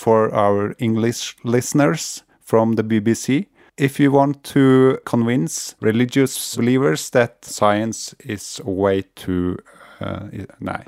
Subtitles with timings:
[0.00, 3.46] for our English listeners from the BBC.
[3.76, 9.56] If you want to convince religious believers that science is a way to
[10.00, 10.20] uh,
[10.58, 10.82] Nei.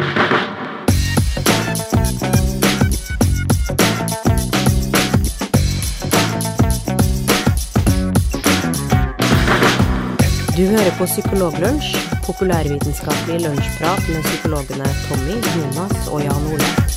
[10.56, 16.91] Du hører på Psykologlunsj, populærvitenskapelig lunsjprat med psykologene Tommy, Jonas og Jan Ole.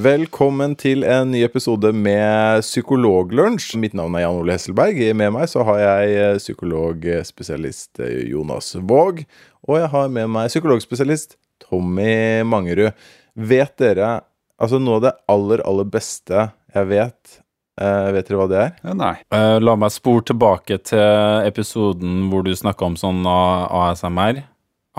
[0.00, 3.74] Velkommen til en ny episode med Psykologlunsj.
[3.76, 4.96] Mitt navn er Jan Ole Hesselberg.
[5.18, 9.20] Med meg så har jeg eh, psykologspesialist eh, Jonas Våg.
[9.68, 11.36] Og jeg har med meg psykologspesialist
[11.66, 12.96] Tommy Mangerud.
[13.36, 14.22] Vet dere
[14.60, 17.40] Altså, noe av det aller, aller beste jeg vet
[17.80, 18.72] Uh, Vet dere hva det er?
[18.92, 19.14] Nei.
[19.32, 24.42] Uh, la meg spore tilbake til episoden hvor du snakka om sånn ASMR.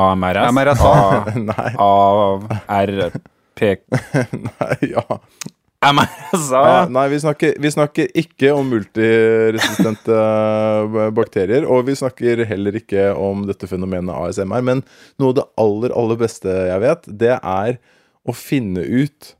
[0.01, 0.49] AMRS.
[0.49, 0.95] MRSA.
[1.51, 3.05] Nei.
[3.59, 3.79] ARP...
[4.47, 5.19] Nei, ja.
[5.81, 6.83] MRSA!
[6.83, 11.65] Eh, Nei, vi snakker, vi snakker ikke om multiresistente eh, bakterier.
[11.65, 14.61] Og vi snakker heller ikke om dette fenomenet ASMR.
[14.65, 14.85] Men
[15.21, 17.79] noe av det aller, aller beste jeg vet, det er
[18.21, 19.33] å finne ut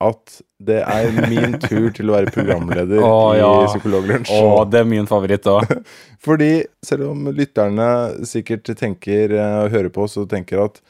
[0.00, 3.50] at det er min tur til å være programleder oh, ja.
[3.64, 4.32] i Psykologlunsj.
[4.38, 5.74] Oh, det er min favoritt òg.
[6.24, 6.52] Fordi
[6.86, 7.90] selv om lytterne
[8.28, 10.80] sikkert tenker eh, og hører på oss og tenker at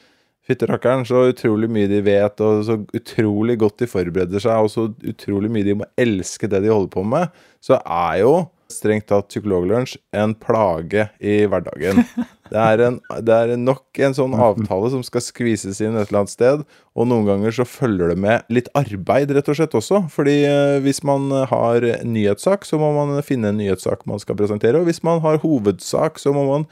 [0.51, 4.89] Fytterakkeren, så utrolig mye de vet, og så utrolig godt de forbereder seg, og så
[5.07, 7.31] utrolig mye de må elske det de holder på med,
[7.63, 8.35] så er jo
[8.71, 12.03] strengt tatt Psykologlunsj en plage i hverdagen.
[12.51, 16.23] Det er, en, det er nok en sånn avtale som skal skvises inn et eller
[16.23, 16.63] annet sted,
[16.99, 20.01] og noen ganger så følger det med litt arbeid, rett og slett også.
[20.11, 24.81] Fordi eh, hvis man har nyhetssak, så må man finne en nyhetssak man skal presentere,
[24.81, 26.67] og hvis man har hovedsak, så må man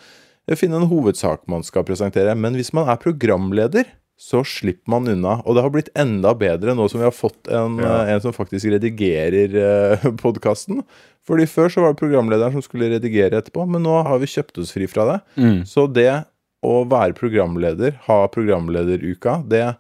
[0.58, 2.33] finne en hovedsak man skal presentere.
[2.36, 3.86] Men hvis man er programleder,
[4.20, 5.37] så slipper man unna.
[5.45, 8.02] Og det har blitt enda bedre nå som vi har fått en, Ja.
[8.05, 10.82] eh, en som faktisk redigerer eh, podkasten.
[11.27, 14.58] Fordi før så var det programlederen som skulle redigere etterpå, men nå har vi kjøpt
[14.59, 15.20] oss fri fra det.
[15.38, 15.61] Mm.
[15.70, 16.26] Så det
[16.65, 19.76] å være programleder, ha programlederuka, det,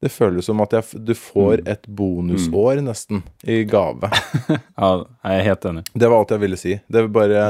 [0.00, 4.06] det føles som at jeg, du får et bonusår nesten i gave.
[4.78, 4.90] Ja,
[5.26, 5.82] jeg er helt enig.
[5.98, 6.76] Det var alt jeg ville si.
[6.86, 7.40] Det var, bare,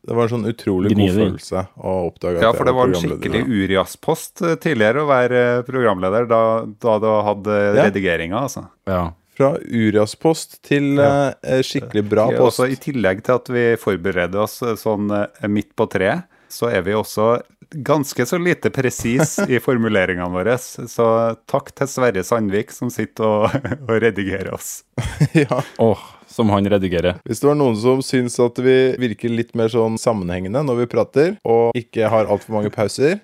[0.00, 2.88] det var en sånn utrolig god følelse å oppdage at Ja, jeg for det var
[2.88, 6.40] en skikkelig Urias-post eh, tidligere å være eh, programleder da,
[6.80, 7.84] da du hadde Ja.
[7.90, 8.64] redigeringa, altså.
[8.88, 9.02] Ja.
[9.38, 11.34] Fra Urias-post til Ja.
[11.44, 12.60] eh, skikkelig bra Ja, post.
[12.64, 15.12] Også I tillegg til at vi forbereder oss sånn
[15.52, 17.38] midt på treet, så er vi også
[17.68, 20.56] ganske så lite presis i formuleringene våre.
[20.58, 21.08] Så
[21.50, 24.82] takk til Sverre Sandvik som sitter og, og redigerer oss.
[25.36, 25.60] ja.
[25.84, 27.18] Åh, som han redigerer.
[27.26, 30.88] Hvis det var noen som syns at vi virker litt mer sånn sammenhengende når vi
[30.92, 33.18] prater, og ikke har altfor mange pauser,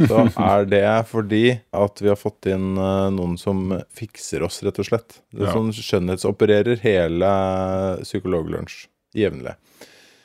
[0.00, 1.44] så er det fordi
[1.76, 5.20] at vi har fått inn eh, noen som fikser oss, rett og slett.
[5.32, 5.54] Det er Ja.
[5.56, 7.30] Som skjønnhetsopererer hele
[8.02, 9.54] Psykologlunsj jevnlig.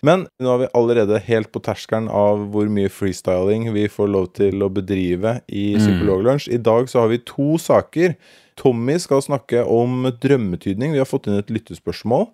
[0.02, 4.32] Men nå er vi allerede helt på terskelen av hvor mye freestyling vi får lov
[4.38, 6.50] til å bedrive i Psykologlunsj.
[6.50, 8.16] I dag så har vi to saker.
[8.58, 10.96] Tommy skal snakke om drømmetydning.
[10.96, 12.32] Vi har fått inn et lyttespørsmål.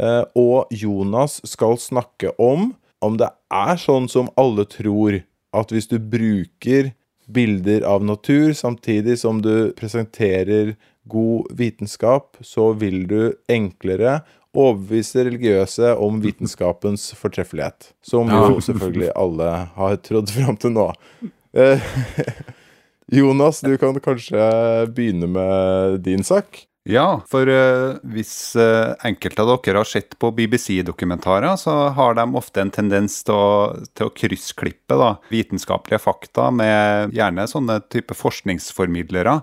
[0.00, 5.20] Eh, og Jonas skal snakke om om det er sånn som alle tror,
[5.52, 6.92] at hvis du bruker
[7.32, 10.76] bilder av natur samtidig som du presenterer
[11.10, 14.20] god vitenskap, så vil du enklere
[14.52, 17.92] overbevise religiøse om vitenskapens fortreffelighet.
[18.04, 20.90] Som jo selvfølgelig alle har trodd fram til nå.
[21.56, 21.94] Eh,
[23.18, 24.42] Jonas, du kan kanskje
[24.92, 26.66] begynne med din sak?
[26.88, 32.24] Ja, for eh, hvis eh, enkelte av dere har sett på BBC-dokumentarer, så har de
[32.38, 33.50] ofte en tendens til å,
[33.94, 39.36] til å kryssklippe da, vitenskapelige fakta med gjerne sånne type forskningsformidlere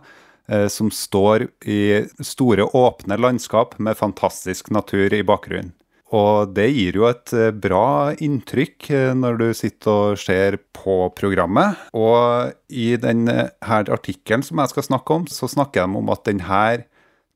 [0.72, 1.82] som står i
[2.26, 5.76] store, åpne landskap med fantastisk natur i bakgrunnen.
[6.16, 10.98] Og det gir jo et eh, bra inntrykk eh, når du sitter og ser på
[11.18, 11.78] programmet.
[11.94, 16.64] Og i denne artikkelen som jeg skal snakke om, så snakker de om at denne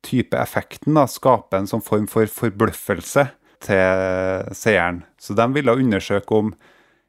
[0.04, 3.28] type effekten da, skaper en sånn form for forbløffelse
[3.64, 5.04] til seeren.
[5.22, 6.52] Så de ville undersøke om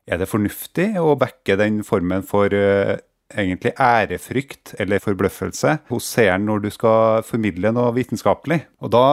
[0.04, 2.98] er det fornuftig å backe den formen for eh,
[3.32, 8.60] egentlig ærefrykt eller forbløffelse hos seeren når du skal formidle noe vitenskapelig.
[8.84, 9.04] Og da,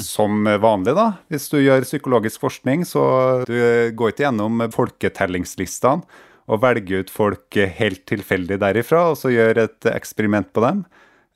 [0.00, 3.04] som vanlig, da, hvis du gjør psykologisk forskning, så
[3.46, 3.54] du
[3.98, 6.02] går ikke gjennom folketellingslistene
[6.50, 10.80] og velger ut folk helt tilfeldig derifra, og så gjør et eksperiment på dem.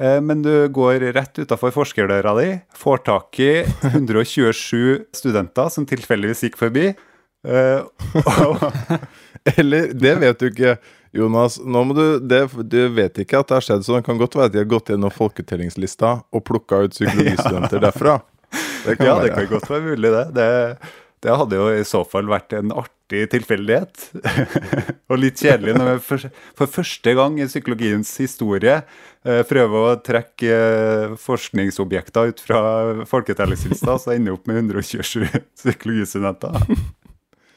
[0.03, 3.53] Eh, Men du går rett utafor forskerdøra di, får tak i
[3.93, 6.89] 127 studenter som tilfeldigvis gikk forbi.
[7.47, 7.81] eh,
[9.57, 10.77] Eller Det vet du ikke,
[11.15, 11.59] Jonas.
[11.63, 14.37] Nå må du, det, du vet ikke at det har skjedd, så det kan godt
[14.39, 18.21] være at de har gått gjennom folketellingslista og plukka ut psykologistudenter derfra.
[18.87, 20.25] Det kan ja, det kan godt være mulig, det.
[20.37, 20.95] det.
[21.25, 24.11] Det hadde jo i så fall vært en artig tilfeldighet.
[25.11, 26.27] og litt kjedelig når vi for,
[26.59, 32.61] for første gang i psykologiens historie eh, prøver å trekke eh, forskningsobjekter ut fra
[33.09, 35.25] folketellingslista, så ender vi opp med 127
[35.63, 36.61] psykologistudenter.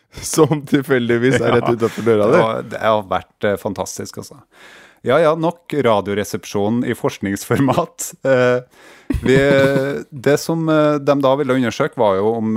[0.36, 1.74] Som tilfeldigvis er rett Ja.
[1.78, 2.42] utafor døra Det, di.
[2.44, 4.40] var, det har vært eh, fantastisk, altså.
[5.08, 8.10] Ja ja, nok radioresepsjon i forskningsformat.
[8.30, 8.60] Eh,
[9.26, 9.38] vi,
[10.12, 12.52] det som eh, de da ville undersøke, var jo om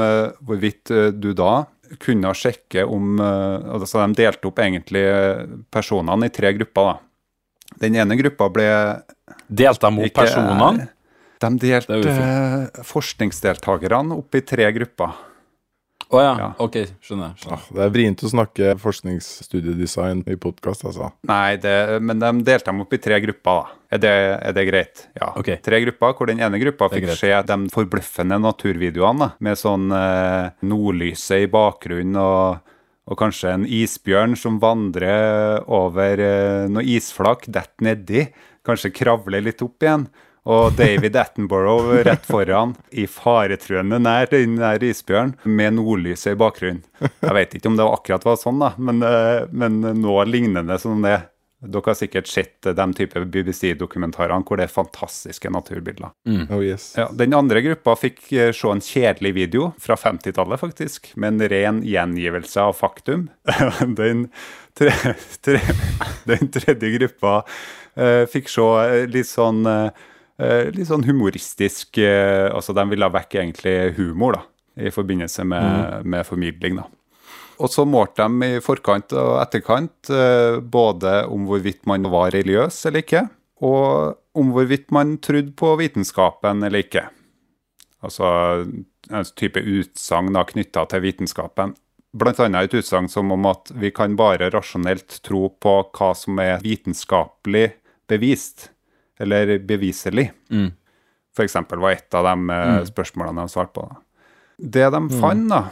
[0.45, 1.63] hvorvidt du da
[2.03, 5.03] kunne sjekke om altså De delte opp egentlig
[5.73, 6.91] personene i tre grupper.
[6.91, 7.77] da.
[7.87, 8.67] Den ene gruppa ble
[9.49, 10.89] Delte de opp ikke personene?
[11.43, 11.99] De delte
[12.87, 15.13] forskningsdeltakerne opp i tre grupper.
[16.13, 16.33] Å ja.
[16.37, 16.49] Ja.
[16.61, 17.33] Ok, skjønner.
[17.41, 17.61] skjønner.
[17.65, 21.09] Ja, det er vrient å snakke forskningsstudiedesign i podkast, altså.
[21.29, 21.73] Nei, det,
[22.05, 23.63] men de delte dem opp i tre grupper.
[23.63, 23.79] da.
[23.97, 24.13] Er det,
[24.51, 25.05] er det greit?
[25.17, 25.31] Ja.
[25.41, 25.57] Okay.
[25.65, 27.21] Tre grupper, hvor den ene gruppa fikk greit.
[27.21, 32.75] se de forbløffende naturvideoene, da, med sånn eh, nordlyset i bakgrunnen og,
[33.09, 38.27] og kanskje en isbjørn som vandrer over eh, noe isflak, detter nedi,
[38.69, 40.07] kanskje kravler litt opp igjen.
[40.51, 46.83] Og David Attenborough rett foran, i faretruende nær den der isbjørnen, med nordlyset i bakgrunnen.
[46.99, 51.05] Jeg vet ikke om det akkurat var sånn, da, men, eh, men noe lignende som
[51.05, 51.21] det.
[51.63, 56.11] Dere har sikkert sett eh, de type BBC-dokumentarene hvor det er fantastiske naturbilder.
[56.51, 56.89] Oh yes.
[56.99, 61.53] Ja, den andre gruppa fikk eh, se en kjedelig video fra 50-tallet, faktisk, med en
[61.53, 63.29] ren gjengivelse av faktum.
[64.01, 64.27] den,
[64.79, 64.91] tre,
[65.47, 65.61] tre,
[66.27, 67.43] den tredje gruppa
[67.95, 68.67] uh, fikk se
[69.13, 70.09] litt sånn eh,
[70.75, 74.43] litt sånn humoristisk eh, Altså, de ville vekk egentlig humor, da,
[74.89, 76.89] i forbindelse med, med formidling, da.
[77.63, 82.81] Og så målte de i forkant og etterkant eh, både om hvorvidt man var religiøs
[82.89, 83.27] eller ikke,
[83.63, 87.05] og om hvorvidt man trodde på vitenskapen eller ikke.
[88.03, 88.27] Altså
[89.13, 91.77] en type utsagn knytta til vitenskapen.
[92.13, 96.41] Blant annet et utsagn som om at vi kan bare rasjonelt tro på hva som
[96.43, 97.71] er vitenskapelig
[98.11, 98.72] bevist,
[99.23, 100.31] eller beviselig.
[100.53, 100.71] Mm.
[101.43, 102.89] Eksempel var et av de mm.
[102.91, 103.87] spørsmålene de svarte på.
[104.63, 105.63] Det de fant, da,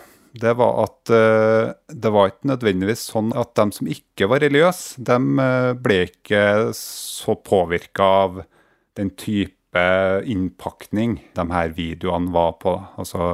[0.40, 5.02] det var at uh, det var ikke nødvendigvis sånn at de som ikke var religiøse,
[5.06, 6.42] de eh, ble ikke
[6.76, 8.42] så påvirka av
[8.98, 9.84] den type
[10.26, 12.74] innpakning de her videoene var på.
[12.78, 12.88] da.
[13.00, 13.26] Altså,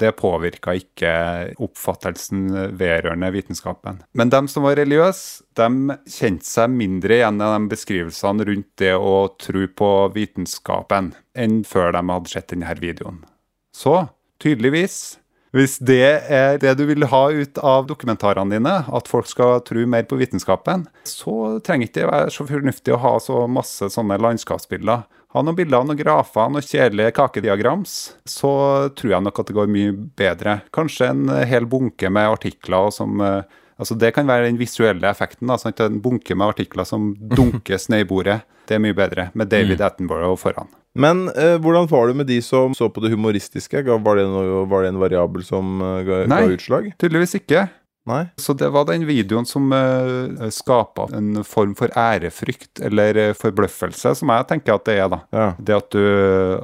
[0.00, 1.12] det påvirka ikke
[1.62, 2.48] oppfattelsen
[2.78, 4.02] vedrørende vitenskapen.
[4.16, 8.94] Men de som var religiøse, de kjente seg mindre igjen i de beskrivelsene rundt det
[8.96, 13.22] å tro på vitenskapen enn før de hadde sett denne videoen.
[13.76, 14.06] Så
[14.42, 15.16] tydeligvis,
[15.56, 19.84] hvis det er det du vil ha ut av dokumentarene dine, at folk skal tro
[19.88, 25.06] mer på vitenskapen, så trenger ikke være så fornuftig å ha så masse sånne landskapsbilder.
[25.36, 27.92] Ha noen bilder, noen grafer, noen kjedelige kakediagrams,
[28.24, 28.50] så
[28.96, 30.54] tror jeg nok at det går mye bedre.
[30.72, 33.42] Kanskje en hel bunke med artikler som eh,
[33.76, 35.50] Altså Det kan være den visuelle effekten.
[35.50, 35.80] da, sant?
[35.84, 38.38] En bunke med artikler som dunkes ned i bordet.
[38.64, 40.70] Det er mye bedre, med David Attenborough foran.
[40.96, 43.84] Men eh, hvordan var det med de som så på det humoristiske?
[43.84, 46.88] Var det, noe, var det en variabel som eh, ga, utslag?
[46.88, 46.96] Nei.
[46.96, 47.66] Tydeligvis ikke.
[48.06, 48.22] Nei?
[48.38, 54.14] Så det var den videoen som uh, skapa en form for ærefrykt, eller eh, forbløffelse,
[54.20, 55.20] som jeg tenker at det er, da.
[55.34, 55.48] Ja.
[55.58, 56.04] Det at du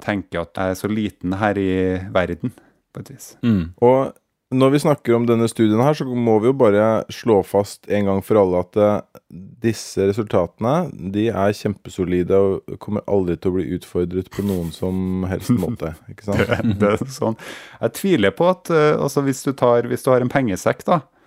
[0.04, 1.72] tenker at jeg er så liten her i
[2.14, 2.54] verden,
[2.92, 3.32] på et vis.
[3.42, 3.72] Mm.
[3.82, 4.12] Og
[4.52, 8.08] når vi snakker om denne studien her, så må vi jo bare slå fast en
[8.08, 9.20] gang for alle at eh,
[9.64, 15.24] disse resultatene de er kjempesolide og kommer aldri til å bli utfordret på noen som
[15.30, 15.94] helst måte.
[16.12, 16.44] Ikke sant?
[16.80, 17.38] det er sånn.
[17.80, 21.00] Jeg tviler på at eh, altså hvis, du tar, hvis du har en pengesekk, da,
[21.00, 21.21] eh,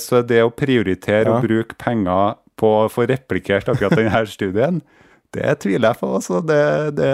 [0.00, 1.38] så er det å prioritere Ja.
[1.38, 4.80] å bruke penger på å få replikert akkurat denne studien,
[5.36, 6.08] det tviler jeg på.
[6.16, 6.38] Altså.
[6.40, 6.62] Det,
[6.96, 7.10] det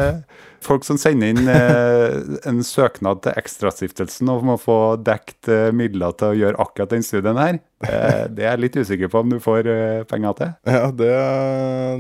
[0.64, 2.14] Folk som sender inn eh,
[2.49, 7.02] en søknad til Ekstrastiftelsen om å få dekt eh, midler til å gjøre akkurat den
[7.04, 7.99] studien her, det,
[8.38, 10.54] det er jeg litt usikker på om du får eh, penger til.
[10.73, 11.11] Ja, det,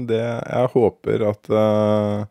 [0.08, 2.24] det Jeg håper at eh,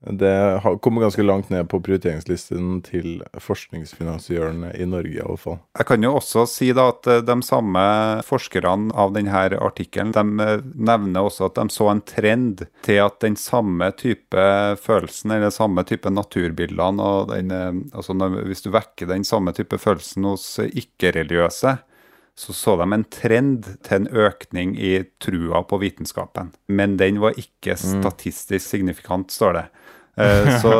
[0.00, 5.56] det kommer ganske langt ned på prioriteringslisten til forskningsfinansiørene i Norge, i alle fall.
[5.74, 7.82] Jeg kan jo også si da at eh, de samme
[8.26, 13.18] forskerne av denne artikkelen de eh, nevner også at de så en trend til at
[13.24, 14.44] den samme type
[14.84, 18.14] følelsen, eller samme type naturbildene og den, eh, altså
[18.46, 21.74] Hvis du vekker den samme type følelsen hos ikke-religiøse,
[22.38, 26.52] så så de en trend til en økning i trua på vitenskapen.
[26.70, 29.64] Men den var ikke statistisk signifikant, står det.
[30.18, 30.72] Eh, så,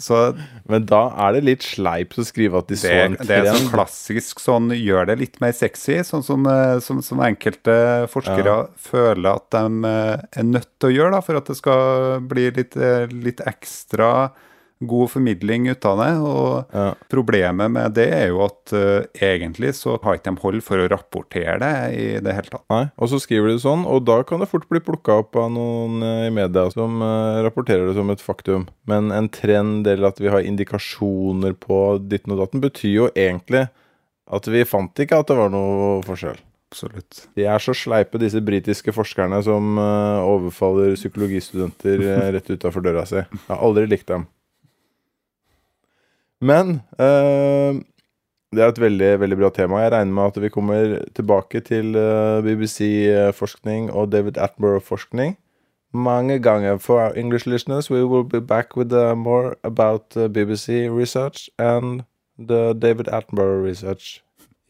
[0.00, 0.20] så
[0.64, 3.20] Men da er det litt sleipt å skrive at de så det, trend.
[3.28, 7.22] det er sånn klassisk sånn gjør det litt mer sexy, sånn som, eh, som, som
[7.26, 7.76] enkelte
[8.12, 8.56] forskere
[8.88, 12.48] føler at de eh, er nødt til å gjøre da, for at det skal bli
[12.56, 12.76] litt,
[13.12, 14.10] litt ekstra
[14.80, 16.10] god formidling ut av det.
[16.20, 16.94] Og Ja.
[17.08, 20.88] problemet med det er jo at uh, egentlig så har ikke de hold for å
[20.90, 22.64] rapportere det i det hele tatt.
[22.70, 25.50] Nei, og så skriver de sånn, og da kan det fort bli plukka opp av
[25.54, 28.66] noen eh, i media som uh, rapporterer det som et faktum.
[28.86, 33.68] Men en trend eller at vi har indikasjoner på ditten og datten, betyr jo egentlig
[34.26, 36.38] at vi fant ikke at det var noe forskjell.
[36.74, 37.28] Absolutt.
[37.38, 42.02] De er så sleipe, disse britiske forskerne som overfaller psykologistudenter
[42.34, 43.22] rett utafor døra si.
[43.22, 44.26] Jeg har aldri likt dem.
[46.40, 47.78] Men eh,
[48.52, 49.80] det er et veldig, veldig bra tema.
[49.84, 55.36] Jeg regner med at vi kommer tilbake til eh, BBC-forskning og David Attenborough-forskning
[55.96, 56.78] mange ganger.
[56.78, 62.02] For our English listeners, we will be back with more about BBC research and
[62.38, 64.22] the David Attenborough research.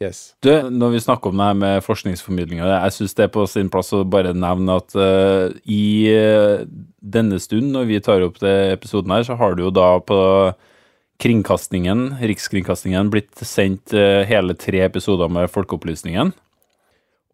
[0.03, 0.35] Yes.
[0.45, 3.71] Du, når vi snakker om det her med forskningsformidlinga, jeg syns det er på sin
[3.73, 6.67] plass å bare nevne at uh, i eh,
[7.01, 10.19] denne stund, når vi tar opp det episoden her, så har du jo da på
[11.23, 16.35] Kringkastingen, Rikskringkastingen, blitt sendt eh, hele tre episoder med Folkeopplysningen.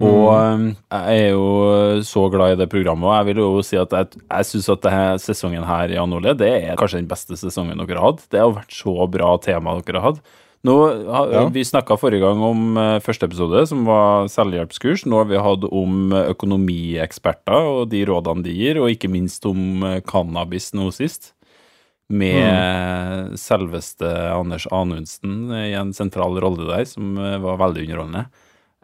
[0.03, 0.63] Og eh,
[0.95, 4.23] jeg er jo så glad i det programmet, og jeg vil jo si at jeg,
[4.23, 7.83] jeg syns at denne sesongen her i Jan Ole, det er kanskje den beste sesongen
[7.83, 8.25] dere har hatt.
[8.31, 10.23] Det har vært så bra tema dere har hatt.
[10.63, 10.77] Nå,
[11.11, 11.49] Ja.
[11.51, 15.09] Vi snakka forrige gang om eh, første episode, som var selvhjelpskurs.
[15.11, 19.83] Nå har vi hatt om økonomieksperter og de rådene de gir, og ikke minst om
[20.07, 21.33] cannabis nå sist.
[22.13, 28.27] Med selveste Anders Anundsen i en sentral rolle der, som eh, var veldig underholdende.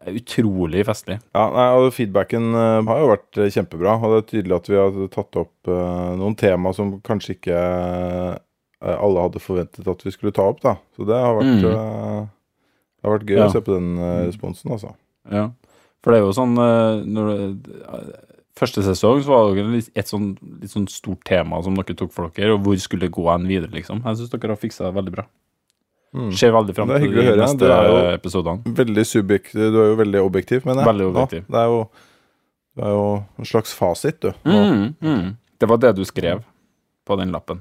[0.09, 1.17] Utrolig festlig.
[1.35, 3.97] Ja, nei, og Feedbacken eh, har jo vært eh, kjempebra.
[3.99, 7.59] Og det er tydelig at vi har tatt opp eh, noen tema som kanskje ikke
[7.59, 8.37] eh,
[8.95, 10.61] alle hadde forventet at vi skulle ta opp.
[10.65, 11.65] da Så det har vært, Mm.
[11.75, 12.29] eh,
[12.99, 13.49] det har vært gøy Ja.
[13.49, 14.95] å se på den eh, responsen, altså.
[15.35, 15.49] Ja.
[16.03, 18.09] For det er jo sånn eh, når eh,
[18.59, 22.33] Første sesong så var det et sånn, litt sånn stort tema som dere tok for
[22.35, 24.03] dere, og hvor skulle det gå en videre, liksom.
[24.03, 25.27] Jeg syns dere har fiksa det veldig bra.
[26.17, 26.31] Mm.
[26.41, 27.41] Ser veldig fram til de høre.
[27.43, 27.73] neste
[28.15, 28.77] episodene.
[28.79, 29.67] Veldig subjektiv.
[29.75, 30.89] Du er jo veldig objektiv, mener jeg.
[30.89, 31.43] Veldig objektiv.
[31.45, 31.83] Ja, det, er jo,
[32.79, 34.33] det er jo en slags fasit, du.
[34.49, 35.27] Mm, mm.
[35.61, 36.41] Det var det du skrev
[37.09, 37.61] på den lappen.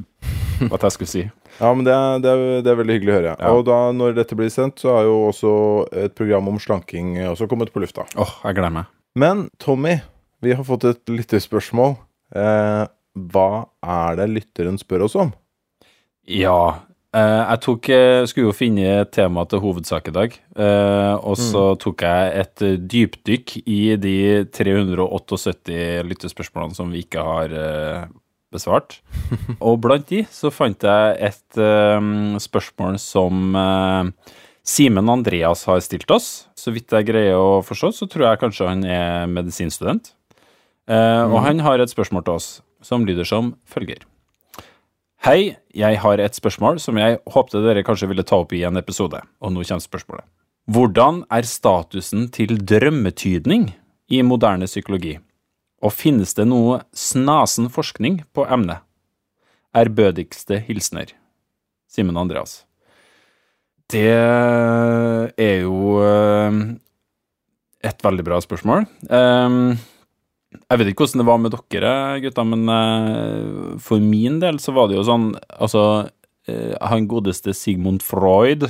[0.70, 1.24] Hva jeg skulle si.
[1.58, 3.36] Ja, men det er, det, er, det er veldig hyggelig å høre.
[3.36, 3.52] Ja.
[3.52, 5.52] Og da, når dette blir sendt, så er jo også
[6.06, 8.06] et program om slanking også kommet på lufta.
[8.16, 8.90] Åh, jeg gleder meg.
[9.18, 9.98] Men Tommy,
[10.44, 11.96] vi har fått et lytterspørsmål.
[12.36, 12.84] Eh,
[13.30, 13.48] hva
[13.84, 15.30] er det lytteren spør oss om?
[16.26, 16.80] Ja.
[17.14, 21.36] eh, jeg tok, eh, skulle jo finne temaet tema til hovedsak i dag, eh, og
[21.38, 24.16] så tok jeg et dypdykk i de
[24.50, 28.08] 378 lyttespørsmålene som vi ikke har eh,
[28.54, 29.00] besvart.
[29.66, 32.10] Og blant de så fant jeg et eh,
[32.42, 33.54] spørsmål som
[34.64, 36.46] Simen Andreas har stilt oss.
[36.56, 40.14] Så vidt jeg greier å forstå, så tror jeg kanskje han er medisinstudent.
[40.88, 42.48] Eh, Og han har et spørsmål til oss
[42.84, 44.02] som lyder som følger.
[45.24, 48.76] Hei, jeg har et spørsmål som jeg håpte dere kanskje ville ta opp i en
[48.76, 50.26] episode, og nå kommer spørsmålet.
[50.68, 53.70] Hvordan er statusen til drømmetydning
[54.12, 55.18] i moderne psykologi,
[55.80, 58.84] og finnes det noe snasen forskning på emnet?
[59.74, 61.16] Ærbødigste hilsener.
[61.88, 62.64] Simen Andreas.
[63.88, 66.60] Det er jo eh,
[67.84, 68.86] et veldig bra spørsmål.
[69.08, 69.76] Um,
[70.54, 71.94] jeg vet ikke hvordan det var med dere,
[72.24, 75.82] gutta, men uh, for min del så var det jo sånn Altså,
[76.50, 78.68] uh, han godeste Sigmund Freud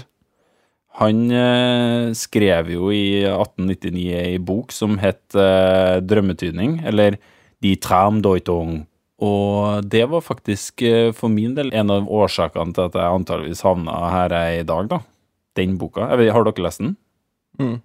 [1.00, 7.16] Han uh, skrev jo i 1899 ei bok som het Drømmetydning, eller
[7.64, 8.84] Die Traumdeutung.
[9.24, 10.84] Og det var faktisk
[11.16, 14.68] for min del en av årsakene til at jeg antageligvis havna her jeg er i
[14.68, 15.00] dag, da.
[15.58, 16.06] Den boka.
[16.18, 16.94] Vet, har dere lest den?
[17.58, 17.78] Mm.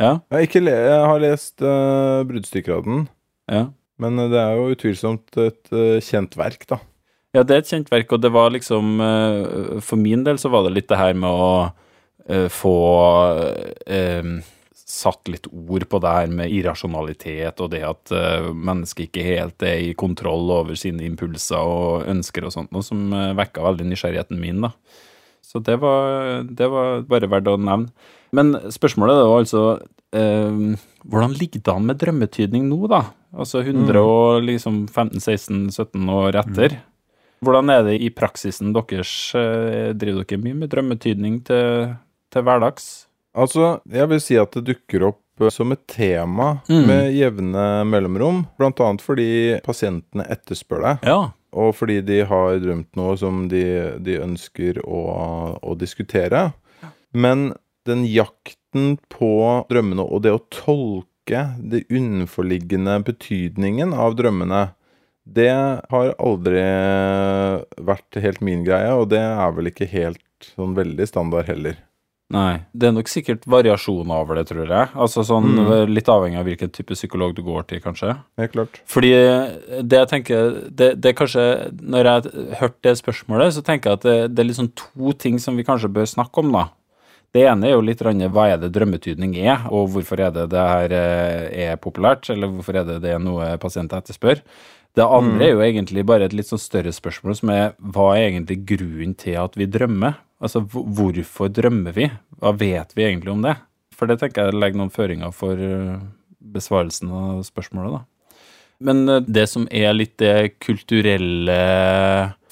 [0.00, 0.18] Ja?
[0.34, 3.04] Jeg le jeg har lest uh, bruddstykker av den,
[3.50, 3.68] ja.
[4.02, 6.80] men eh, det er jo utvilsomt et eh, kjent verk, da.
[7.34, 10.52] Ja, det er et kjent verk, og det var liksom eh, For min del så
[10.54, 11.54] var det litt det her med å
[12.48, 12.76] få
[13.84, 14.28] eh,
[14.72, 18.12] satt litt ord på det her med irrasjonalitet, og det at
[18.56, 23.12] mennesket ikke helt er i kontroll over sine impulser og ønsker og sånt, noe som
[23.36, 24.72] vekka veldig nysgjerrigheten min, da.
[25.44, 27.92] Så det var, det var bare verdt å nevne.
[28.34, 29.62] Men spørsmålet er jo altså
[30.16, 33.04] eh, Hvordan ligger det an med drømmetydning nå, da?
[33.34, 36.76] Altså 100 og liksom 15-16-17 år etter.
[37.44, 39.34] Hvordan er det i praksisen deres?
[39.36, 41.94] eh, Driver dere mye med drømmetydning til,
[42.32, 43.06] til hverdags?
[43.34, 46.86] Altså, jeg vil si at det dukker opp eh, som et tema Mm.
[46.86, 48.44] med jevne mellomrom.
[48.56, 49.28] Blant annet fordi
[49.66, 50.94] pasientene etterspør det.
[51.10, 51.18] Ja.
[51.54, 53.64] Og fordi de har drømt noe som de,
[54.02, 56.52] de ønsker å, å diskutere.
[57.12, 57.52] Men
[57.86, 59.28] den jakten på
[59.70, 64.74] drømmene og det å tolke det unnenforliggende betydningen av drømmene,
[65.24, 66.60] det har aldri
[67.80, 70.20] vært helt min greie, og det er vel ikke helt
[70.54, 71.78] sånn veldig standard heller.
[72.34, 72.64] Nei.
[72.72, 74.88] Det er nok sikkert variasjoner over det, tror jeg.
[74.96, 75.92] Altså sånn Mm.
[75.92, 78.16] Litt avhengig av hvilken type psykolog du går til, kanskje.
[78.40, 78.80] Helt klart.
[78.86, 79.12] Fordi
[79.84, 84.02] det jeg tenker det, det kanskje Når jeg hørte det spørsmålet, så tenker jeg at
[84.02, 86.68] det, det er liksom to ting som vi kanskje bør snakke om, da.
[87.34, 90.64] Det ene er jo litt hva er det drømmetydning er, og hvorfor er det det
[90.70, 94.44] her eh, er populært, eller hvorfor er det det er noe pasienter etterspør.
[94.94, 98.28] Det andre er jo egentlig bare et litt sånn større spørsmål, som er hva er
[98.28, 100.20] egentlig grunnen til at vi drømmer?
[100.38, 102.06] Altså hvorfor drømmer vi?
[102.38, 103.56] Hva vet vi egentlig om det?
[103.94, 105.98] For det tenker jeg legger noen føringer for eh,
[106.54, 108.04] besvarelsen av spørsmålet, da.
[108.86, 111.58] Men eh, det som er litt det kulturelle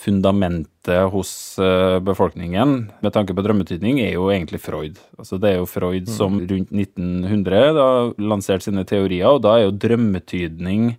[0.03, 4.99] fundamentet hos eh, befolkningen med tanke på drømmetydning, er jo egentlig Freud.
[5.19, 9.69] Altså Det er jo Freud som rundt 1900 da lanserte sine teorier, og da er
[9.69, 10.93] jo drømmetydning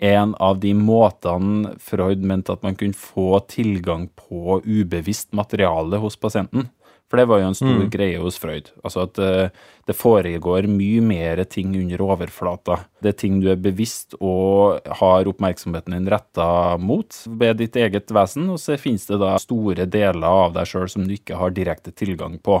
[0.00, 6.16] en av de måtene Freud mente at man kunne få tilgang på ubevisst materiale hos
[6.16, 6.70] pasienten.
[7.10, 8.68] For det var jo en stor greie hos Freud.
[8.86, 12.76] Altså at uh, det foregår mye mer ting under overflata.
[13.02, 18.14] Det er ting du er bevisst og har oppmerksomheten din retta mot ved ditt eget
[18.14, 21.56] vesen, og så finnes det da store deler av deg sjøl som du ikke har
[21.56, 22.60] direkte tilgang på.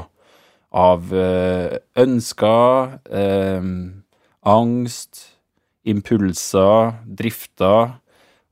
[0.74, 3.70] Av uh, ønsker, uh,
[4.50, 5.26] angst,
[5.86, 7.99] impulser, drifter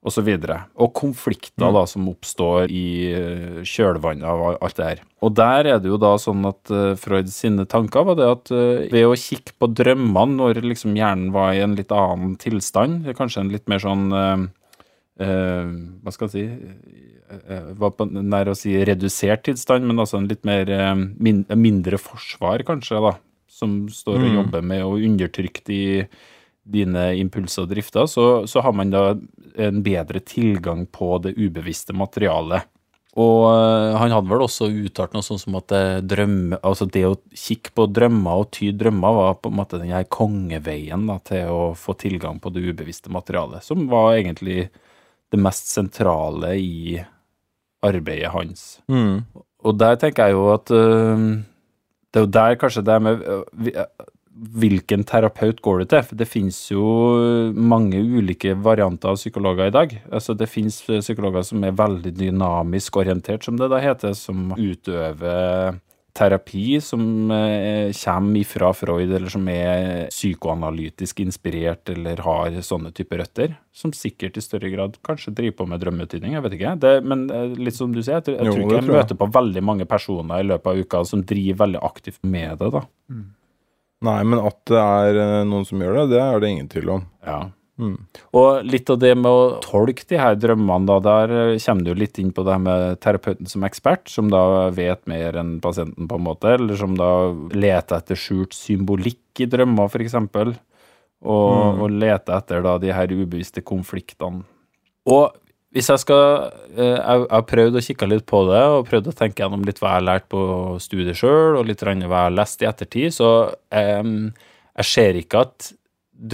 [0.08, 0.28] osv.
[0.34, 2.84] Og, og konflikter da som oppstår i
[3.14, 5.02] eh, kjølvannet av alt det her.
[5.22, 8.52] Og der er det jo da sånn at uh, Freud sine tanker var det at
[8.54, 13.08] eh, ved å kikke på drømmene når liksom hjernen var i en litt annen tilstand,
[13.18, 14.46] kanskje en litt mer sånn eh,
[15.26, 15.72] eh,
[16.04, 16.44] Hva skal jeg si
[17.50, 21.42] eh, Var på nær å si redusert tilstand, men altså en litt mer eh, min,
[21.58, 23.16] mindre forsvar, kanskje, da.
[23.58, 24.34] Som står og Mm.
[24.38, 25.82] jobber med og undertrykt i
[26.68, 29.02] dine impulser og drifter, så, så har man da
[29.58, 32.66] en bedre tilgang på det ubevisste materialet.
[33.18, 37.02] Og øh, han hadde vel også uttalt noe sånn som at det, drømme, altså det
[37.08, 41.18] å kikke på drømmer og ty drømmer var på en måte den her kongeveien da,
[41.26, 44.68] til å få tilgang på det ubevisste materialet, som var egentlig
[45.32, 47.00] det mest sentrale i
[47.84, 48.68] arbeidet hans.
[48.90, 49.24] Mm.
[49.66, 51.26] Og der tenker jeg jo at uh,
[52.08, 53.26] det er jo der kanskje det med
[54.38, 56.04] Hvilken terapeut går du til?
[56.06, 56.84] For det finnes jo
[57.58, 59.96] mange ulike varianter av psykologer i dag.
[60.14, 65.78] Altså Det finnes psykologer som er veldig dynamisk orientert, som det da heter, som utøver
[66.18, 73.22] terapi som eh, kommer ifra Freud, eller som er psykoanalytisk inspirert, eller har sånne typer
[73.22, 73.54] røtter.
[73.70, 76.74] Som sikkert i større grad kanskje driver på med drømmetydning, jeg vet ikke.
[76.82, 78.94] Det, men eh, litt som du sier, jeg, jeg Jo, tror ikke jeg jeg.
[78.98, 82.72] møter på veldig mange personer i løpet av uka som driver veldig aktivt med det,
[82.80, 82.84] da.
[84.06, 86.92] Nei, men at det er eh, noen som gjør det, det er det ingen tvil
[86.98, 87.06] om.
[87.26, 87.38] Ja.
[87.78, 87.94] Mm.
[88.34, 91.98] Og litt av det med å tolke de her drømmene, da, der eh, kommer du
[91.98, 96.08] litt inn på det her med terapeuten som ekspert, som da vet mer enn pasienten,
[96.10, 97.10] på en måte, eller som da
[97.54, 100.54] leter etter skjult symbolikk i drømmer, for eksempel,
[101.18, 101.82] og, Mm.
[101.82, 104.44] og leter etter da de her ubevisste konfliktene.
[105.10, 105.34] Og
[105.78, 109.16] hvis jeg skal eh, Jeg har prøvd å kikke litt på det, og prøvd å
[109.20, 110.42] tenke gjennom litt hva jeg har lært på
[110.82, 113.30] studiet sjøl, og litt hva jeg har lest i ettertid, så
[114.02, 114.28] um,
[114.78, 115.70] jeg ser ikke at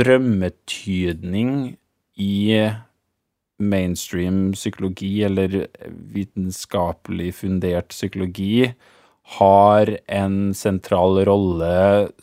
[0.01, 1.53] drømmetydning
[2.25, 2.35] i
[3.61, 5.67] mainstream psykologi, eller
[6.15, 8.73] vitenskapelig fundert psykologi,
[9.39, 11.75] har en sentral rolle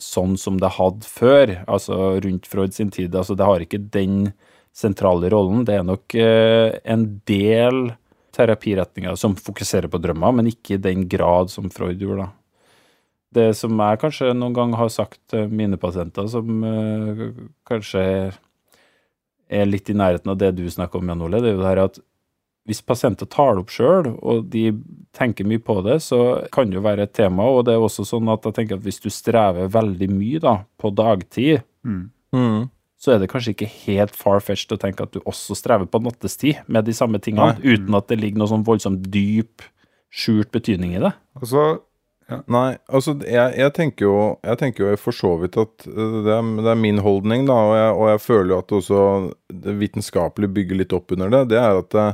[0.02, 3.14] sånn som det hadde før, altså rundt Freud sin tid.
[3.14, 4.32] Altså det har ikke den
[4.76, 5.64] sentrale rollen.
[5.68, 7.90] Det er nok eh, en del
[8.32, 12.30] terapiretninger som fokuserer på drømmer, men ikke i den grad som Freud gjorde, da.
[13.32, 17.28] Det som jeg kanskje noen gang har sagt til mine pasienter, som eh,
[17.68, 18.02] kanskje
[19.52, 21.70] er litt i nærheten av det du snakker om, Jan Ole, det er jo det
[21.70, 22.00] her at
[22.68, 24.68] hvis pasienter tar det opp sjøl, og de
[25.16, 26.18] tenker mye på det, så
[26.54, 27.48] kan det jo være et tema.
[27.50, 30.54] Og det er også sånn at jeg tenker at hvis du strever veldig mye da,
[30.78, 31.64] på dagtid,
[32.32, 32.68] Mm.
[33.02, 36.60] Så er det kanskje ikke helt far-fetched å tenke at du også strever på nattestid
[36.70, 37.74] med de samme tingene, Nei.
[37.74, 39.64] uten at det ligger noe sånn voldsomt dyp,
[40.12, 41.10] skjult betydning i det.
[41.40, 41.64] Altså,
[42.30, 46.20] ja, Nei, altså jeg, jeg tenker jo Jeg tenker jo for så vidt at øh,
[46.22, 49.00] det er, det er min holdning, da, og jeg, og jeg føler jo at også
[49.66, 51.42] det vitenskapelige bygger litt opp under det.
[51.52, 52.06] Det er at, det,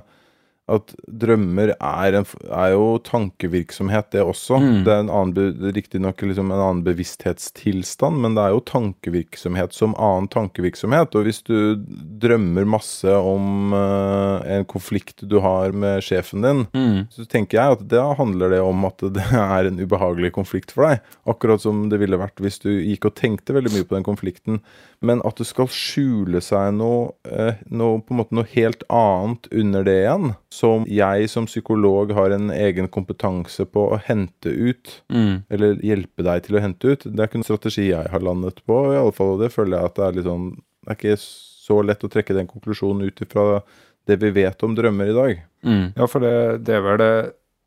[0.69, 4.59] at drømmer er, en, er jo tankevirksomhet, det også.
[4.61, 4.75] Mm.
[4.87, 9.97] Det er en annen, riktignok liksom en annen bevissthetstilstand, men det er jo tankevirksomhet som
[9.97, 11.17] annen tankevirksomhet.
[11.17, 11.79] Og hvis du
[12.21, 17.07] drømmer masse om uh, en konflikt du har med sjefen din, Mm.
[17.11, 20.89] så tenker jeg at da handler det om at det er en ubehagelig konflikt for
[20.89, 21.05] deg.
[21.29, 24.61] Akkurat som det ville vært hvis du gikk og tenkte veldig mye på den konflikten.
[25.05, 30.33] Men at det skal skjule seg noe, uh, noe, noe helt annet under det igjen,
[30.59, 35.45] som jeg som psykolog har en egen kompetanse på å hente ut, Mm.
[35.51, 38.59] eller hjelpe deg til å hente ut, det er ikke en strategi jeg har landet
[38.67, 40.49] på, i alle fall, og det føler jeg at det er litt sånn
[40.89, 43.61] Det er ikke så lett å trekke den konklusjonen ut ifra
[44.09, 45.43] det vi vet om drømmer i dag.
[45.67, 45.83] Mm.
[45.99, 47.11] Ja, for det, det er vel det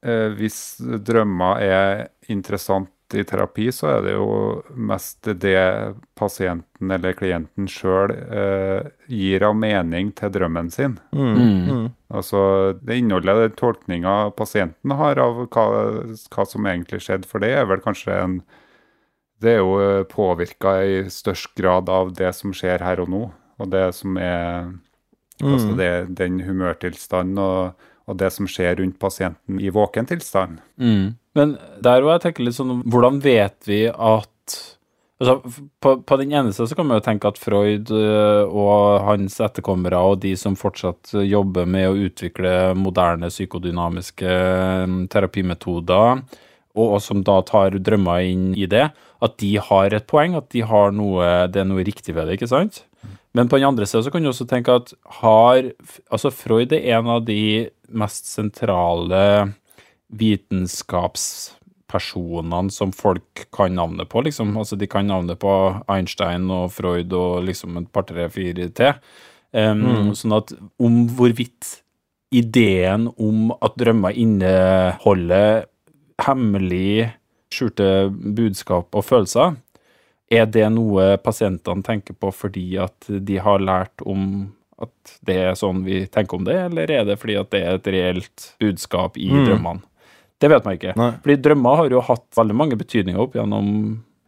[0.04, 0.58] eh, Hvis
[1.06, 4.28] drømmer er interessant i terapi, så er det jo
[4.76, 10.97] mest det pasienten eller klienten sjøl eh, gir av mening til drømmen sin.
[11.15, 11.36] Mm.
[11.38, 11.88] Mm.
[12.13, 15.65] Altså, Det innholdet, den tolkninga pasienten har av hva,
[16.32, 18.41] hva som egentlig skjedde, for det er vel kanskje en
[19.41, 23.24] Det er jo påvirka i størst grad av det som skjer her og nå,
[23.58, 24.69] og det som er
[25.41, 25.78] Altså Mm.
[25.78, 27.74] det, den humørtilstanden og,
[28.06, 30.60] og det som skjer rundt pasienten i våken tilstand.
[30.78, 31.15] Mm.
[31.38, 34.28] Men der var jeg tenker litt sånn Hvordan vet vi at
[35.22, 35.36] Altså,
[35.86, 39.36] på, på den ene siden så kan man jo tenke at Freud øh, og hans
[39.38, 44.32] etterkommere og de som fortsatt jobber med å utvikle moderne psykodynamiske
[45.13, 46.24] terapimetoder, terapimetoder,
[46.74, 48.88] og som da tar drømmer inn i det,
[49.22, 52.39] at de har et poeng, at de har noe, det er noe riktig ved det,
[52.39, 52.84] ikke sant?
[53.36, 54.91] Men på den andre siden så kan du også tenke at
[55.22, 55.70] har
[56.12, 59.22] Altså, Freud er en av de mest sentrale
[60.12, 64.58] vitenskapspersonene som folk kan navnet på, liksom.
[64.60, 65.54] Altså, de kan navnet på
[65.91, 68.93] Einstein og Freud og liksom et par, tre, fire til.
[69.52, 71.78] Um, Sånn at om hvorvidt
[72.32, 75.65] ideen om at drømmer inneholder
[76.24, 77.12] hemmelig
[77.52, 79.56] skjulte budskap og følelser,
[80.32, 84.47] er det noe pasientene tenker på fordi at de har lært om
[84.82, 87.74] at det er sånn vi tenker om det, eller er det fordi at det er
[87.76, 89.43] et reelt budskap i Mm.
[89.45, 89.82] drømmene?
[90.42, 90.96] Det vet man ikke.
[90.98, 91.12] Nei.
[91.24, 93.68] Fordi drømmer har jo hatt veldig mange betydninger opp gjennom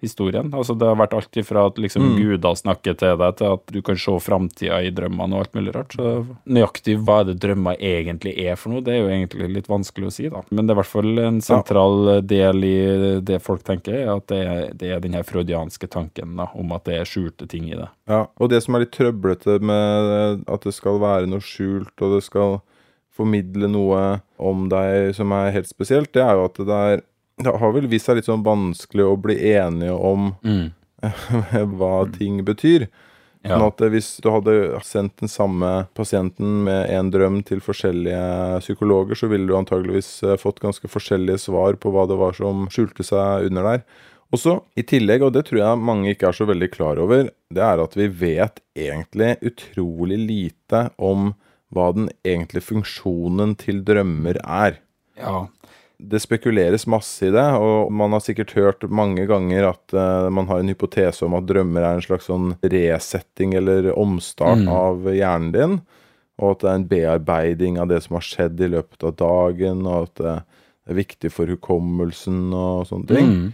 [0.04, 0.50] historien.
[0.52, 2.16] Altså Det har vært alt fra at liksom Mm.
[2.20, 5.74] guder snakker til deg, til at du kan se framtida i drømmene og alt mulig
[5.74, 5.96] rart.
[5.96, 9.70] Så nøyaktig hva er det drømmer egentlig er for noe, det er jo egentlig litt
[9.72, 10.42] vanskelig å si, da.
[10.52, 14.28] Men det er i hvert fall en sentral del i det folk tenker, er at
[14.28, 17.72] det er, det er den her freudianske tanken da, om at det er skjulte ting
[17.72, 17.88] i det.
[18.12, 22.18] Ja, og det som er litt trøblete med at det skal være noe skjult, og
[22.18, 22.60] det skal
[23.14, 24.04] formidle noe
[24.42, 27.04] om deg som er helt spesielt, det er jo at det er
[27.44, 30.36] Det har vel vist seg litt sånn vanskelig å bli enige om
[31.80, 32.86] hva ting betyr.
[33.44, 33.58] Ja.
[33.58, 34.54] Sånn at hvis du hadde
[34.88, 40.38] sendt den samme pasienten med en drøm til forskjellige psykologer, så ville du antageligvis eh,
[40.40, 43.84] fått ganske forskjellige svar på hva det var som skjulte seg under der.
[44.34, 47.66] Også i tillegg, og det tror jeg mange ikke er så veldig klar over, det
[47.66, 51.34] er at vi vet egentlig utrolig lite om
[51.74, 54.78] hva den egentlige funksjonen til drømmer er
[55.20, 55.48] ja.
[55.98, 60.50] det spekuleres masse i det, og man har sikkert hørt mange ganger at uh, man
[60.50, 64.72] har en hypotese om at drømmer er en slags sånn resetting eller omstart Mm.
[64.74, 65.82] av hjernen din,
[66.42, 69.86] og at det er en bearbeiding av det som har skjedd i løpet av dagen,
[69.86, 70.38] og at det
[70.90, 73.30] er viktig for hukommelsen og sånne ting.
[73.30, 73.52] Mm.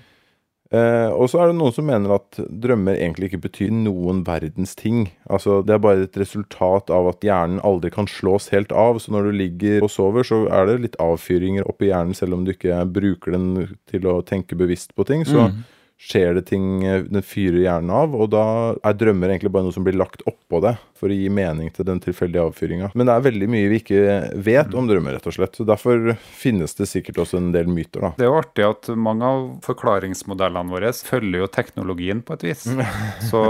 [0.70, 4.76] Eh, og så er det noen som mener at drømmer egentlig ikke betyr noen verdens
[4.78, 5.08] ting.
[5.26, 9.00] Altså, Det er bare et resultat av at hjernen aldri kan slås helt av.
[9.02, 12.46] Så når du ligger og sover, så er det litt avfyringer oppi hjernen, selv om
[12.46, 15.26] du ikke bruker den til å tenke bevisst på ting.
[15.26, 15.64] Så Mm.
[16.00, 19.74] skjer det ting, eh, den fyrer hjernen av, og da er drømmer egentlig bare noe
[19.74, 22.92] som blir lagt oppå det for å gi mening til den tilfeldige avfyringa.
[22.94, 24.04] Men det er veldig mye vi ikke
[24.46, 25.56] vet om drømmer, rett og slett.
[25.58, 28.12] Så derfor finnes det sikkert også en del myter, da.
[28.18, 32.66] Det er jo artig at mange av forklaringsmodellene våre følger jo teknologien på et vis.
[33.30, 33.42] Så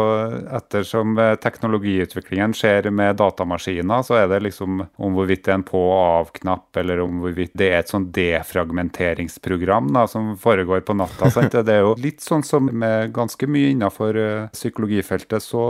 [0.60, 5.66] ettersom eh, teknologiutviklingen skjer med datamaskiner, så er det liksom om hvorvidt det er en
[5.68, 10.96] på- og av-knapp, eller om hvorvidt det er et sånn defragmenteringsprogram da, som foregår på
[11.00, 11.32] natta.
[11.34, 11.56] Sant?
[11.56, 15.64] Det er jo litt sånn som med ganske mye innenfor eh, psykologifeltet, så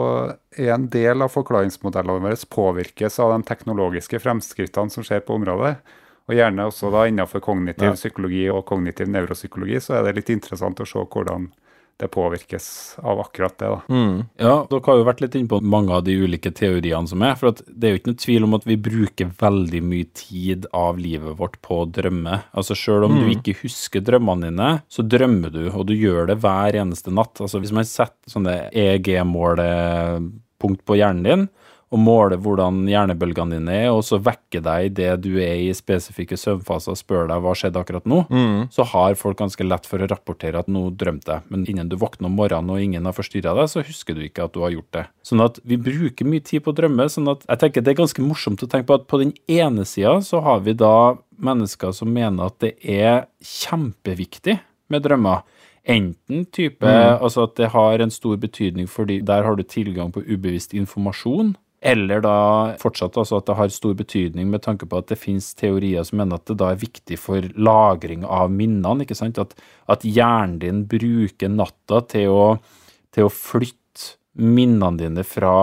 [0.58, 5.78] er en del av forklaringsmodellene våre påvirkes av de teknologiske fremskrittene som skjer på området.
[6.30, 7.98] Og gjerne også da innenfor kognitiv Ja.
[7.98, 11.52] psykologi og kognitiv nevropsykologi, så er det litt interessant å se hvordan
[12.00, 13.66] det påvirkes av akkurat det.
[13.66, 13.82] da.
[13.90, 14.24] Mm.
[14.40, 17.36] Ja, dere har jo vært litt inne på mange av de ulike teoriene som er.
[17.40, 21.00] For det er jo ikke noe tvil om at vi bruker veldig mye tid av
[21.02, 22.36] livet vårt på å drømme.
[22.56, 26.40] Altså Selv om du ikke husker drømmene dine, så drømmer du, og du gjør det
[26.40, 27.36] hver eneste natt.
[27.44, 31.44] Altså Hvis man setter sånne EG-målepunkt på hjernen din,
[31.90, 36.38] og måle hvordan hjernebølgene dine er, og så vekke deg idet du er i spesifikke
[36.38, 38.20] søvnfaser og spør deg hva skjedde akkurat nå,
[38.74, 41.46] så har folk ganske lett for å rapportere at nå drømte jeg.
[41.50, 44.46] Men innen du våkner om morgenen og ingen har forstyrra deg, så husker du ikke
[44.46, 45.06] at du har gjort det.
[45.26, 47.10] Sånn at vi bruker mye tid på å drømme.
[47.10, 49.86] sånn at jeg tenker det er ganske morsomt å tenke på at på den ene
[49.86, 54.60] sida så har vi da mennesker som mener at det er kjempeviktig
[54.94, 55.42] med drømmer.
[55.90, 60.22] Enten type altså at det har en stor betydning fordi der har du tilgang på
[60.28, 61.56] ubevisst informasjon.
[61.80, 62.36] Eller da
[62.82, 66.20] fortsatt altså at det har stor betydning med tanke på at det finnes teorier som
[66.20, 69.06] mener at det da er viktig for lagring av minnene.
[69.06, 69.40] ikke sant?
[69.40, 69.56] At,
[69.88, 72.44] at hjernen din bruker natta til å,
[73.16, 73.78] til å flytte
[74.40, 75.54] minnene dine fra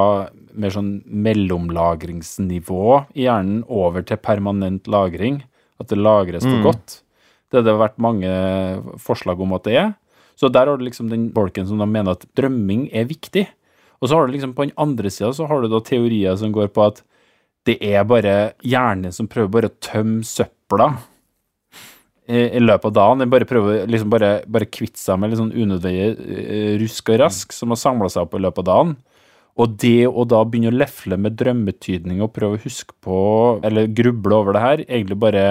[0.57, 5.43] mer sånn mellomlagringsnivå i hjernen over til permanent lagring.
[5.77, 7.01] At det lagres for godt.
[7.53, 8.33] Det har det vært mange
[9.05, 9.95] forslag om at det er.
[10.37, 13.47] Så der har du liksom den bolken som da mener at drømming er viktig.
[14.01, 16.55] Og så har du liksom på den andre sida så har du da teorier som
[16.55, 17.03] går på at
[17.67, 20.93] det er bare hjernen som prøver bare å tømme søpla
[22.27, 23.25] i, i løpet av dagen.
[23.25, 27.21] Den bare prøver liksom bare, bare kvitte seg med litt sånn unødvendig eh, rusk og
[27.25, 28.97] rask som har samla seg opp i løpet av dagen.
[29.57, 33.19] Og det å da begynne å lefle med drømmetydning og prøve å huske på,
[33.65, 35.47] eller gruble over det her, egentlig bare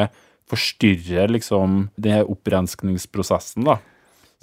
[0.51, 3.79] forstyrrer liksom den her opprenskningsprosessen, da.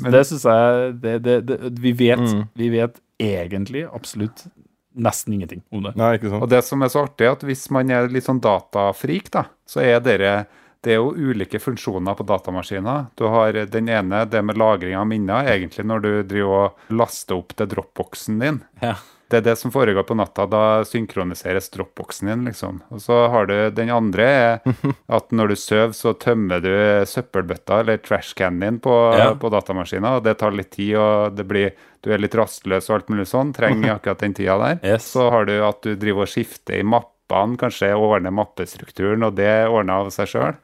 [0.03, 2.23] Så det syns jeg det, det, det, vi, vet,
[2.59, 4.45] vi vet egentlig absolutt
[4.93, 5.95] nesten ingenting om det.
[5.97, 6.45] Nei, ikke sant?
[6.45, 9.47] Og det som er så artig, er at hvis man er litt sånn datafrik, da,
[9.69, 10.35] så er dere
[10.83, 13.05] det er jo ulike funksjoner på datamaskiner.
[13.15, 17.39] Du har den ene, det med lagring av minner, egentlig når du driver og laster
[17.39, 18.59] opp til dropboxen din.
[18.83, 18.97] Ja.
[19.33, 20.45] Det er det som foregår på natta.
[20.53, 22.83] Da synkroniseres dropboxen din, liksom.
[22.93, 26.69] Og så har du den andre, er at når du sover, så tømmer du
[27.09, 29.31] søppelbøtta eller trashcanen din på, Ja.
[29.35, 30.17] på datamaskina.
[30.19, 31.73] og det tar litt tid, og det blir,
[32.05, 33.55] du er litt rastløs og alt mulig sånn.
[33.57, 34.83] Trenger akkurat den tida der.
[34.85, 35.09] Yes.
[35.15, 39.49] Så har du at du driver og skifter i mappene, kanskje ordner mappestrukturen, og det
[39.73, 40.61] ordner av seg sjøl.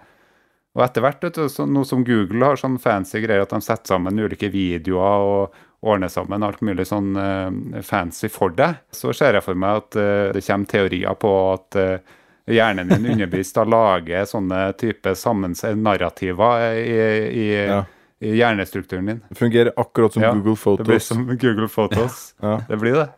[0.77, 3.59] Og etter hvert, vet du, så, noe som Google har sånn fancy greier, at de
[3.65, 9.12] setter sammen ulike videoer og ordner sammen alt mulig sånn eh, fancy for deg, så
[9.14, 12.17] ser jeg for meg at eh, det kommer teorier på at eh,
[12.51, 15.12] hjernen din underbevist da lager sånne type
[15.77, 17.85] narrativer i, i, Ja.
[18.25, 19.21] i hjernestrukturen din.
[19.29, 22.35] Det fungerer akkurat som Ja, Google Det blir som Google Photos.
[22.43, 22.61] Ja.
[22.69, 23.09] Det blir det.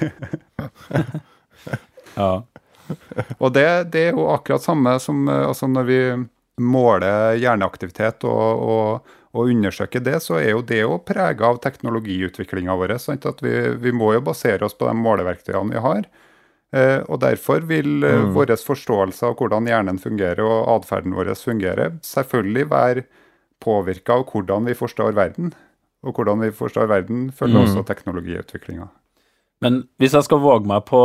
[2.14, 2.44] Ja.
[3.40, 5.98] Og det, det er jo akkurat samme som altså når vi
[6.60, 12.76] måler hjerneaktivitet og, og, og undersøker det, så er jo det jo prega av teknologiutviklinga
[12.78, 12.96] vår.
[13.02, 13.26] Sant?
[13.26, 16.06] At vi, vi må jo basere oss på de måleverktøyene vi har.
[16.74, 18.32] Eh, og derfor vil mm.
[18.34, 23.06] vår forståelse av hvordan hjernen fungerer og atferden vår fungerer, selvfølgelig være
[23.62, 25.54] påvirka av hvordan vi forstår verden.
[26.04, 28.90] Og hvordan vi forstår verden, følger også teknologiutviklinga.
[29.62, 31.00] Men hvis jeg skal våge meg på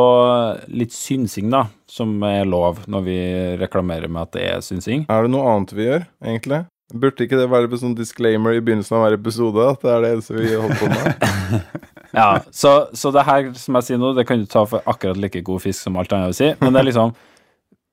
[0.73, 3.19] litt synsing, da, som er lov når vi
[3.61, 6.63] reklamerer med at det er synsing Er det noe annet vi gjør, egentlig?
[6.89, 9.67] Burde ikke det være sånn disclaimer i begynnelsen av hver episode?
[9.75, 11.69] At det er det eneste vi holder på med?
[12.09, 15.19] Ja, så, så det her som jeg sier nå, det kan du ta for akkurat
[15.21, 16.63] like god fisk som alt annet jeg vil si.
[16.63, 17.13] Men det er liksom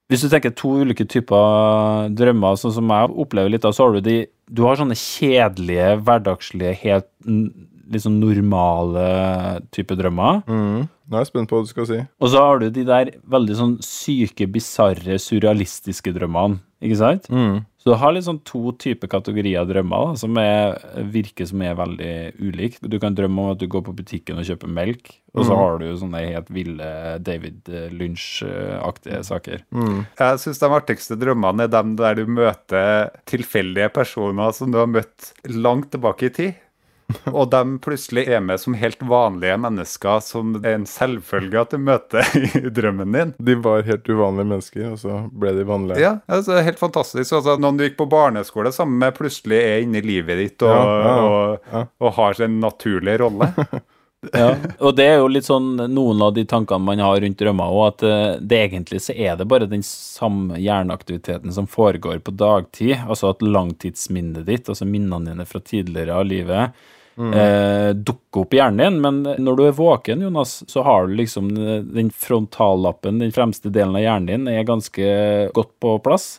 [0.09, 3.97] Hvis du tenker to ulike typer drømmer, sånn som jeg opplever litt av, så har
[3.97, 7.11] du de Du har sånne kjedelige, hverdagslige, helt
[8.03, 9.07] sånn normale
[9.75, 10.43] type drømmer.
[10.49, 10.87] Mm.
[11.07, 12.01] Nå er jeg spent på hva du skal si.
[12.21, 16.61] Og så har du de der veldig sånn syke, bisarre, surrealistiske drømmene.
[16.85, 17.31] Ikke sant?
[17.33, 17.63] Mm.
[17.81, 20.75] Så du har sånn to typer kategorier av drømmer da, som er,
[21.15, 22.83] virker som er veldig ulike.
[22.83, 25.79] Du kan drømme om at du går på butikken og kjøper melk, og så har
[25.79, 26.91] du sånne helt ville
[27.23, 29.63] David Lynch-aktige saker.
[29.71, 34.91] Jeg syns de artigste drømmene er dem der du møter tilfeldige personer som du har
[34.91, 36.63] møtt langt tilbake i tid.
[37.39, 41.79] Og de plutselig er med som helt vanlige mennesker som er en selvfølge at du
[41.83, 42.27] møter
[42.59, 43.35] i drømmen din.
[43.39, 46.03] De var helt uvanlige mennesker, og så ble de vanlige.
[46.03, 47.37] Ja, altså, helt fantastisk.
[47.39, 50.73] Altså, noen du gikk på barneskole sammen med, plutselig er inne i livet ditt og,
[50.73, 51.85] Ja, ja, ja.
[51.85, 53.53] og, og har sin naturlige rolle.
[54.33, 57.71] Ja, og det er jo litt sånn noen av de tankene man har rundt drømmer
[57.71, 62.35] òg, at eh, det egentlig så er det bare den samme hjerneaktiviteten som foregår på
[62.35, 62.97] dagtid.
[63.07, 68.61] Altså at langtidsminnet ditt, altså minnene dine fra tidligere av livet, eh, dukker opp i
[68.61, 69.03] hjernen din.
[69.05, 71.53] Men når du er våken, Jonas, så har du liksom
[71.93, 75.07] den frontallappen, den fremste delen av hjernen din, er ganske
[75.57, 76.37] godt på plass.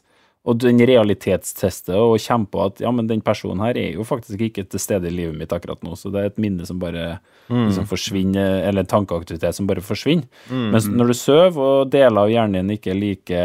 [0.48, 4.40] Og den realitetstester og kommer på at ja, men den personen her er jo faktisk
[4.46, 7.18] ikke til stede i livet mitt akkurat nå, så det er et minne som bare
[7.52, 10.24] liksom forsvinner, eller en tankeaktivitet som bare forsvinner.
[10.72, 13.42] Mens når du sover og deler av hjernen din ikke er like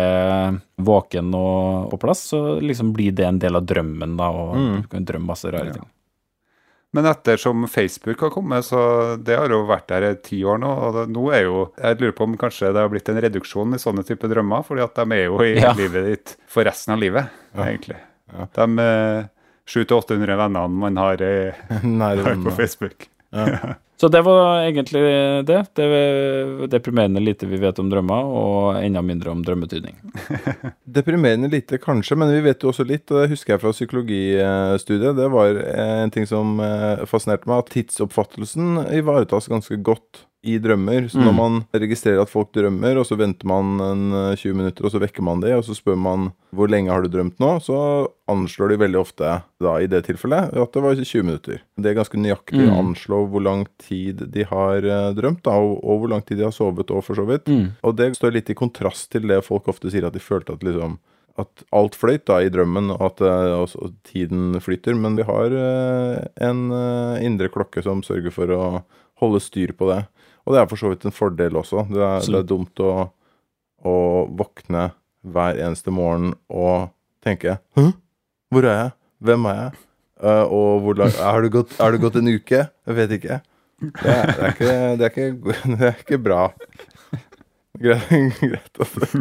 [0.78, 4.88] våken og på plass, så liksom blir det en del av drømmen, da, og du
[4.94, 5.88] kan drømme masse rare ting.
[6.92, 10.72] Men ettersom Facebook har kommet, så det har jo vært der i ti år nå.
[10.86, 13.72] Og det, nå er jo Jeg lurer på om kanskje det har blitt en reduksjon
[13.74, 15.72] i sånne type drømmer, fordi at de er jo i Ja.
[15.78, 17.96] livet ditt for resten av livet, egentlig.
[18.32, 18.44] Ja.
[18.58, 19.30] De eh,
[19.72, 21.52] 700-800 vennene man har, i,
[21.86, 23.08] Nære har på Facebook.
[23.32, 23.78] Facebook.
[24.02, 25.00] Så det var egentlig
[25.46, 25.58] det.
[25.78, 29.94] Det er deprimerende lite vi vet om drømmer, og enda mindre om drømmetydning.
[30.98, 35.14] Deprimerende lite, kanskje, men vi vet jo også litt, og det husker jeg fra psykologistudiet.
[35.20, 41.04] Det var en ting som eh, fascinerte meg, at tidsoppfattelsen ivaretas ganske godt i drømmer.
[41.08, 41.36] Så når Mm.
[41.38, 44.98] man registrerer at folk drømmer, og så venter man en eh, 20 minutter, og så
[44.98, 48.68] vekker man det, og så spør man hvor lenge har du drømt nå, så anslår
[48.70, 51.60] de veldig ofte, da i det tilfellet, at det var 20 minutter.
[51.78, 52.78] Det er ganske nøyaktig å Mm.
[52.94, 56.44] anslå hvor lang tid de har eh, drømt, da, og, og hvor lang tid de
[56.44, 57.44] har sovet, og for så vidt.
[57.46, 57.72] Mm.
[57.84, 60.60] Og det står litt i kontrast til det folk ofte sier, at de følte at
[60.66, 60.98] liksom
[61.38, 64.94] at alt fløyt da i drømmen, og at eh, også, og tiden flyter.
[64.94, 68.82] Men vi har eh, en eh, indre klokke som sørger for å
[69.22, 70.02] holde styr på det.
[70.42, 71.86] Og det er for så vidt en fordel også.
[71.90, 72.92] Det er, det er dumt å,
[73.86, 73.94] å
[74.40, 74.90] våkne
[75.22, 76.90] hver eneste morgen og
[77.22, 77.92] tenke Hæ?
[78.52, 78.92] Hvor er jeg?
[79.22, 79.82] Hvem er jeg?
[80.22, 82.64] Uh, og hvor langt Har har det gått en uke?
[82.86, 83.38] Jeg vet ikke.
[83.82, 86.42] Det er, det er, ikke, det er, ikke, det er ikke bra.
[87.82, 89.16] Greit, greit, at,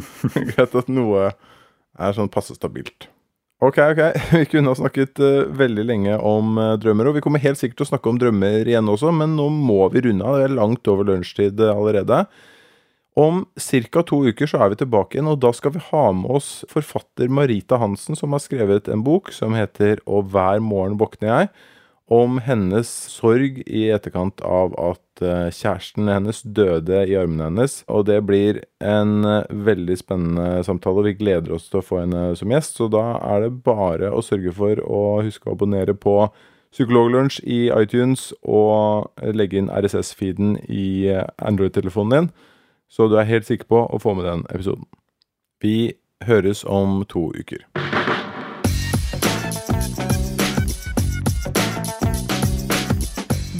[0.51, 3.07] greit at noe er sånn passe stabilt.
[3.61, 3.99] Ok, ok.
[4.31, 7.77] Vi kunne ha snakket uh, veldig lenge om uh, drømmer, og vi kommer helt sikkert
[7.77, 10.39] til å snakke om drømmer igjen også, men nå må vi runde av.
[10.39, 12.23] Det er langt over lunsjtid eh, allerede.
[13.21, 14.03] Om ca.
[14.07, 17.29] to uker så er vi tilbake igjen, og da skal vi ha med oss forfatter
[17.29, 21.51] Marita Hansen, som har skrevet en bok som heter Og hver morgen våkner jeg,
[22.11, 27.77] om hennes sorg i etterkant av at eh, kjæresten hennes døde i armene hennes.
[27.87, 32.01] Og det blir en eh, veldig spennende samtale, og vi gleder oss til å få
[32.03, 32.75] henne som gjest.
[32.81, 36.17] Så da er det bare å sørge for å huske å abonnere på
[36.71, 42.29] Psykologlunsj i iTunes og legge inn RSS-feeden i eh, Android-telefonen din,
[42.91, 44.87] så du er helt sikker på å få med den episoden.
[45.63, 45.93] Vi
[46.27, 47.67] høres om to uker.